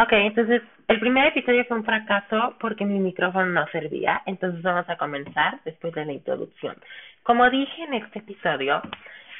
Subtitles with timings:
[0.00, 4.88] Ok, entonces el primer episodio fue un fracaso porque mi micrófono no servía, entonces vamos
[4.88, 6.76] a comenzar después de la introducción.
[7.24, 8.80] Como dije en este episodio,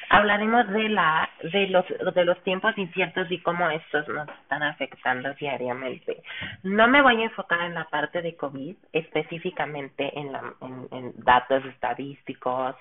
[0.09, 5.33] hablaremos de la de los de los tiempos inciertos y cómo estos nos están afectando
[5.35, 6.21] diariamente.
[6.63, 11.13] No me voy a enfocar en la parte de COVID, específicamente en, la, en, en
[11.23, 12.75] datos estadísticos,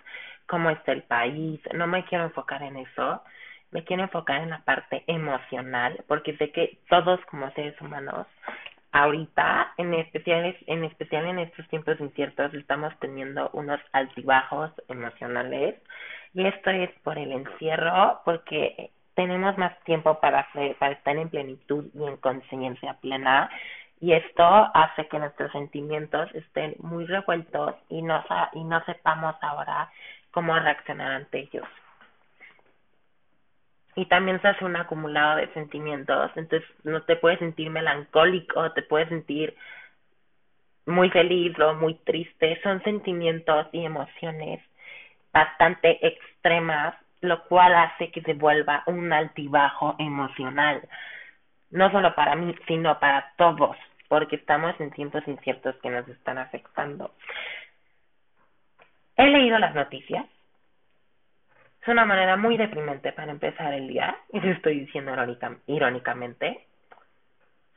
[0.47, 3.23] cómo está el país, no me quiero enfocar en eso
[3.71, 8.27] me quiero enfocar en la parte emocional, porque sé que todos como seres humanos,
[8.93, 15.75] ahorita, en especial, en especial en estos tiempos inciertos, estamos teniendo unos altibajos emocionales,
[16.35, 20.47] y esto es por el encierro, porque tenemos más tiempo para,
[20.91, 23.51] estar en plenitud y en conciencia plena,
[24.01, 29.91] y esto hace que nuestros sentimientos estén muy revueltos y no, y no sepamos ahora
[30.31, 31.67] cómo reaccionar ante ellos
[33.99, 38.83] y también se hace un acumulado de sentimientos, entonces no te puedes sentir melancólico, te
[38.83, 39.57] puedes sentir
[40.87, 44.63] muy feliz o muy triste, son sentimientos y emociones
[45.33, 50.81] bastante extremas, lo cual hace que se vuelva un altibajo emocional,
[51.73, 53.77] no solo para mí, sino para todos,
[54.07, 57.11] porque estamos en tiempos inciertos que nos están afectando.
[59.17, 60.25] He leído las noticias
[61.89, 65.13] es una manera muy deprimente para empezar el día, y lo estoy diciendo
[65.67, 66.67] irónicamente.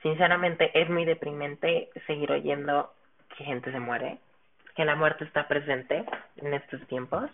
[0.01, 2.91] Sinceramente es muy deprimente seguir oyendo
[3.37, 4.17] que gente se muere,
[4.75, 6.03] que la muerte está presente
[6.35, 7.29] en estos tiempos,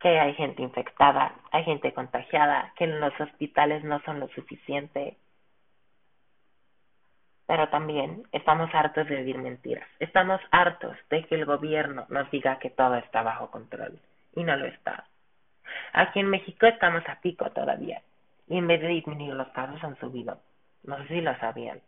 [0.00, 5.16] que hay gente infectada, hay gente contagiada, que los hospitales no son lo suficiente.
[7.46, 9.88] Pero también estamos hartos de vivir mentiras.
[10.00, 14.00] Estamos hartos de que el gobierno nos diga que todo está bajo control
[14.34, 15.08] y no lo está.
[15.92, 18.02] Aquí en México estamos a pico todavía
[18.46, 20.40] y en vez de disminuir los casos han subido.
[20.84, 21.80] No sé si lo sabían.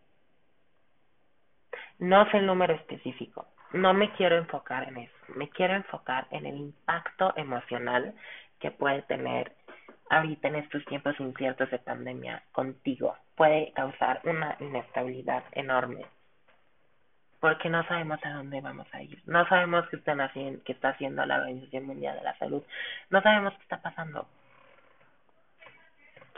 [1.98, 3.47] No sé el número específico.
[3.72, 5.14] No me quiero enfocar en eso.
[5.36, 8.14] Me quiero enfocar en el impacto emocional
[8.59, 9.54] que puede tener
[10.10, 13.16] ahorita en estos tiempos inciertos de pandemia contigo.
[13.37, 16.04] Puede causar una inestabilidad enorme
[17.40, 21.24] porque no sabemos a dónde vamos a ir, no sabemos qué, están haciendo, está haciendo
[21.24, 22.62] la Organización Mundial de la Salud,
[23.08, 24.28] no sabemos qué está pasando.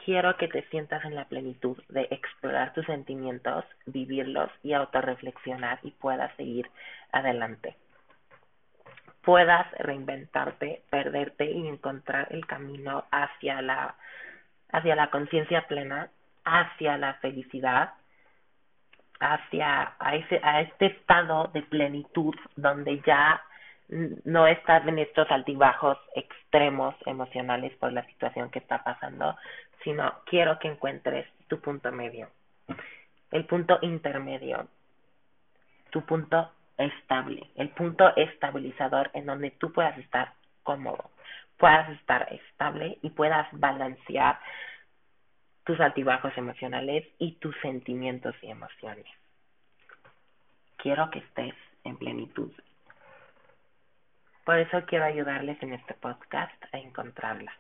[0.05, 5.93] Quiero que te sientas en la plenitud de explorar tus sentimientos, vivirlos y autorreflexionar y
[5.93, 6.69] puedas seguir
[7.13, 7.77] adelante.
[9.23, 13.95] Puedas reinventarte, perderte y encontrar el camino hacia la
[14.73, 16.11] hacia la conciencia plena,
[16.45, 17.93] hacia la felicidad
[19.23, 23.41] hacia a, ese, a este estado de plenitud donde ya
[24.25, 29.37] no estás en estos altibajos extremos emocionales por la situación que está pasando,
[29.85, 32.29] sino quiero que encuentres tu punto medio,
[33.31, 34.67] el punto intermedio,
[35.91, 40.33] tu punto estable, el punto estabilizador en donde tú puedas estar
[40.63, 41.11] cómodo,
[41.59, 44.39] puedas estar estable y puedas balancear
[45.65, 49.07] tus altibajos emocionales y tus sentimientos y emociones.
[50.77, 52.53] Quiero que estés en plenitud.
[54.45, 57.53] Por eso quiero ayudarles en este podcast a encontrarla.